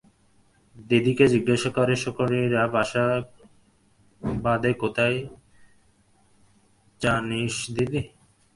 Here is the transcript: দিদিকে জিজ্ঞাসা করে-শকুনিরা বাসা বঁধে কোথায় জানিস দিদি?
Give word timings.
দিদিকে 0.75 1.25
জিজ্ঞাসা 1.27 1.69
করে-শকুনিরা 1.77 2.63
বাসা 2.67 3.05
বঁধে 4.41 4.71
কোথায় 4.73 5.17
জানিস 7.01 7.55
দিদি? 7.75 8.01